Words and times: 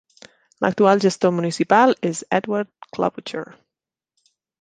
L'actual 0.63 1.01
gestor 1.03 1.33
municipal 1.39 1.93
és 2.09 2.21
Edward 2.39 2.89
Klobucher. 2.97 3.45